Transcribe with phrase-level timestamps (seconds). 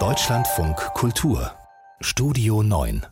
[0.00, 1.52] Deutschlandfunk Kultur
[2.00, 3.06] Studio 9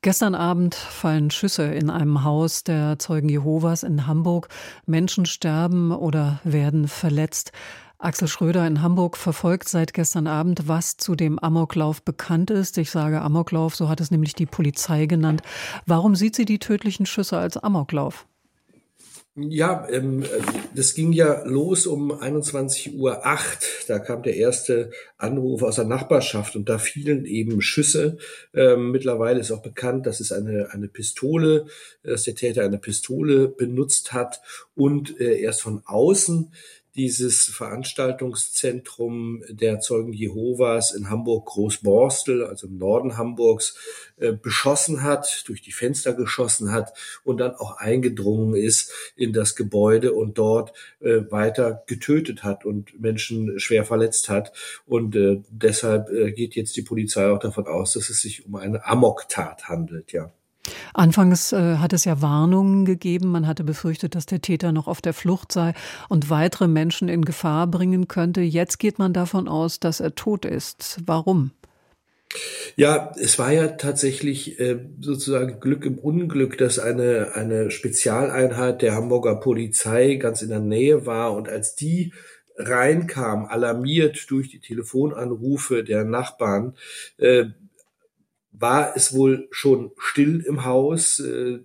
[0.00, 4.48] Gestern Abend fallen Schüsse in einem Haus der Zeugen Jehovas in Hamburg.
[4.86, 7.52] Menschen sterben oder werden verletzt.
[7.98, 12.78] Axel Schröder in Hamburg verfolgt seit gestern Abend, was zu dem Amoklauf bekannt ist.
[12.78, 15.42] Ich sage Amoklauf, so hat es nämlich die Polizei genannt.
[15.84, 18.26] Warum sieht sie die tödlichen Schüsse als Amoklauf?
[19.36, 20.22] Ja, ähm,
[20.76, 23.20] das ging ja los um 21.08 Uhr.
[23.88, 28.18] Da kam der erste Anruf aus der Nachbarschaft und da fielen eben Schüsse.
[28.54, 31.66] Ähm, mittlerweile ist auch bekannt, dass es eine, eine Pistole,
[32.04, 34.40] dass der Täter eine Pistole benutzt hat
[34.76, 36.52] und äh, erst von außen
[36.96, 43.76] dieses Veranstaltungszentrum der Zeugen Jehovas in Hamburg Großborstel, also im Norden Hamburgs,
[44.16, 49.56] äh, beschossen hat, durch die Fenster geschossen hat und dann auch eingedrungen ist in das
[49.56, 54.52] Gebäude und dort äh, weiter getötet hat und Menschen schwer verletzt hat.
[54.86, 58.84] Und äh, deshalb geht jetzt die Polizei auch davon aus, dass es sich um eine
[58.86, 60.32] Amoktat handelt, ja.
[60.92, 63.30] Anfangs äh, hat es ja Warnungen gegeben.
[63.30, 65.74] Man hatte befürchtet, dass der Täter noch auf der Flucht sei
[66.08, 68.40] und weitere Menschen in Gefahr bringen könnte.
[68.40, 71.00] Jetzt geht man davon aus, dass er tot ist.
[71.06, 71.52] Warum?
[72.76, 78.94] Ja, es war ja tatsächlich äh, sozusagen Glück im Unglück, dass eine, eine Spezialeinheit der
[78.94, 82.12] Hamburger Polizei ganz in der Nähe war und als die
[82.56, 86.74] reinkam, alarmiert durch die Telefonanrufe der Nachbarn,
[87.18, 87.46] äh,
[88.58, 91.20] war es wohl schon still im Haus.
[91.20, 91.58] Äh,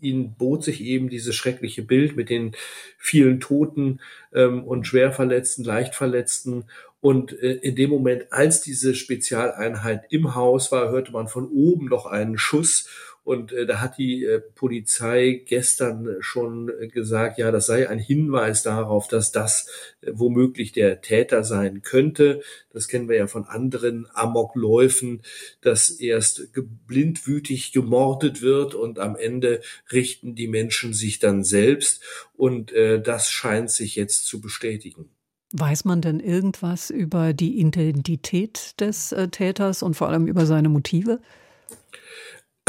[0.00, 2.52] ihn bot sich eben dieses schreckliche Bild mit den
[2.96, 4.00] vielen Toten
[4.32, 6.64] ähm, und Schwerverletzten, Leichtverletzten.
[7.00, 11.86] Und äh, in dem Moment, als diese Spezialeinheit im Haus war, hörte man von oben
[11.86, 12.88] noch einen Schuss
[13.22, 18.62] und äh, da hat die äh, Polizei gestern schon gesagt, ja, das sei ein Hinweis
[18.62, 19.68] darauf, dass das
[20.00, 22.42] äh, womöglich der Täter sein könnte.
[22.72, 25.22] Das kennen wir ja von anderen Amokläufen,
[25.60, 26.48] dass erst
[26.86, 29.60] blindwütig gemordet wird und am Ende
[29.92, 32.02] richten die Menschen sich dann selbst.
[32.36, 35.10] Und äh, das scheint sich jetzt zu bestätigen.
[35.52, 40.68] Weiß man denn irgendwas über die Identität des äh, Täters und vor allem über seine
[40.68, 41.20] Motive?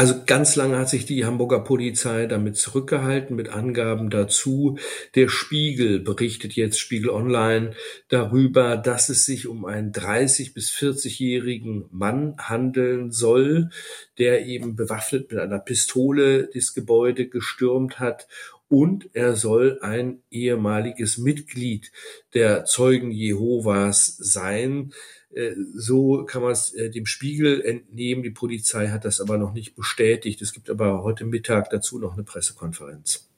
[0.02, 4.78] Also ganz lange hat sich die Hamburger Polizei damit zurückgehalten mit Angaben dazu.
[5.14, 7.74] Der Spiegel berichtet jetzt Spiegel Online
[8.08, 13.70] darüber, dass es sich um einen 30 bis 40-jährigen Mann handeln soll,
[14.18, 18.26] der eben bewaffnet mit einer Pistole das Gebäude gestürmt hat
[18.72, 21.92] und er soll ein ehemaliges Mitglied
[22.32, 24.94] der Zeugen Jehovas sein.
[25.34, 28.22] Äh, so kann man es äh, dem Spiegel entnehmen.
[28.22, 30.40] Die Polizei hat das aber noch nicht bestätigt.
[30.40, 33.28] Es gibt aber heute Mittag dazu noch eine Pressekonferenz.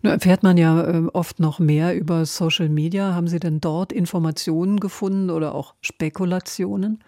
[0.00, 3.14] Nun erfährt man ja äh, oft noch mehr über Social Media.
[3.14, 7.04] Haben Sie denn dort Informationen gefunden oder auch Spekulationen?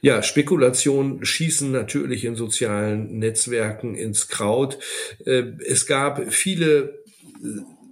[0.00, 4.78] Ja, Spekulationen schießen natürlich in sozialen Netzwerken ins Kraut.
[5.24, 7.00] Es gab viele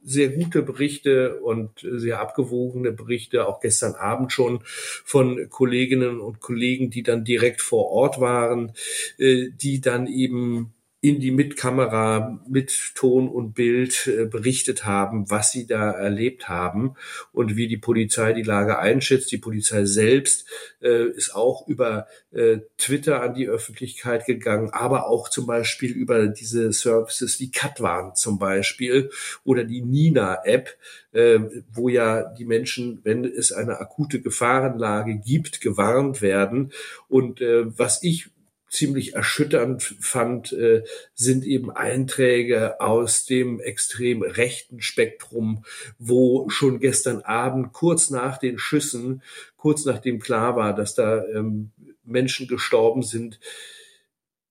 [0.08, 6.90] sehr gute Berichte und sehr abgewogene Berichte, auch gestern Abend schon von Kolleginnen und Kollegen,
[6.90, 8.72] die dann direkt vor Ort waren,
[9.18, 15.52] äh, die dann eben in die Mitkamera mit Ton und Bild äh, berichtet haben, was
[15.52, 16.96] sie da erlebt haben
[17.30, 19.30] und wie die Polizei die Lage einschätzt.
[19.30, 20.46] Die Polizei selbst
[20.82, 26.26] äh, ist auch über äh, Twitter an die Öffentlichkeit gegangen, aber auch zum Beispiel über
[26.26, 29.10] diese Services wie Katwan zum Beispiel
[29.44, 30.76] oder die Nina-App,
[31.12, 31.38] äh,
[31.72, 36.72] wo ja die Menschen, wenn es eine akute Gefahrenlage gibt, gewarnt werden.
[37.08, 38.30] Und äh, was ich
[38.68, 40.84] ziemlich erschütternd fand, äh,
[41.14, 45.64] sind eben Einträge aus dem extrem rechten Spektrum,
[45.98, 49.22] wo schon gestern Abend, kurz nach den Schüssen,
[49.56, 51.70] kurz nachdem klar war, dass da ähm,
[52.04, 53.38] Menschen gestorben sind,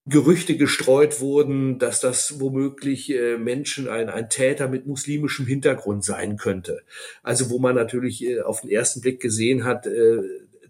[0.09, 6.37] Gerüchte gestreut wurden, dass das womöglich äh, Menschen, ein, ein Täter mit muslimischem Hintergrund sein
[6.37, 6.83] könnte.
[7.23, 10.21] Also wo man natürlich äh, auf den ersten Blick gesehen hat, äh,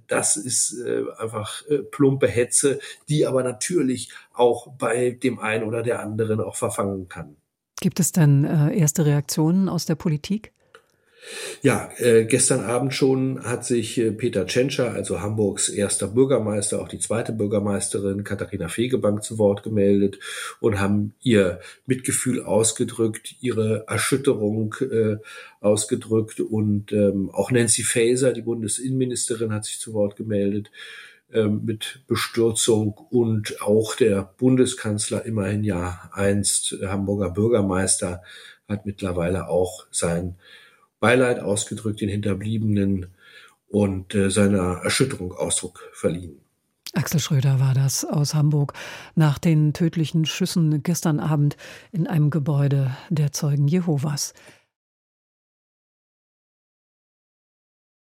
[0.07, 5.83] das ist äh, einfach äh, plumpe Hetze, die aber natürlich auch bei dem einen oder
[5.83, 7.35] der anderen auch verfangen kann.
[7.79, 10.53] Gibt es denn äh, erste Reaktionen aus der Politik?
[11.61, 16.87] Ja, äh, gestern Abend schon hat sich äh, Peter Tschentscher, also Hamburgs erster Bürgermeister, auch
[16.87, 20.19] die zweite Bürgermeisterin Katharina Fegebank zu Wort gemeldet
[20.59, 25.17] und haben ihr Mitgefühl ausgedrückt, ihre Erschütterung äh,
[25.59, 30.71] ausgedrückt und ähm, auch Nancy Faeser, die Bundesinnenministerin, hat sich zu Wort gemeldet
[31.33, 38.21] ähm, mit Bestürzung und auch der Bundeskanzler, immerhin ja einst Hamburger Bürgermeister,
[38.69, 40.35] hat mittlerweile auch sein
[40.99, 43.07] Beileid ausgedrückt den Hinterbliebenen
[43.67, 46.39] und äh, seiner Erschütterung Ausdruck verliehen.
[46.93, 48.73] Axel Schröder war das aus Hamburg
[49.13, 51.57] nach den tödlichen Schüssen gestern Abend
[51.91, 54.33] in einem Gebäude der Zeugen Jehovas.